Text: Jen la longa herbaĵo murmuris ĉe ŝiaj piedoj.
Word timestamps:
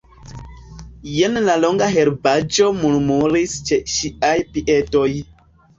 Jen 1.17 1.37
la 1.49 1.57
longa 1.65 1.91
herbaĵo 1.97 2.73
murmuris 2.81 3.55
ĉe 3.69 3.83
ŝiaj 3.99 4.37
piedoj. 4.57 5.09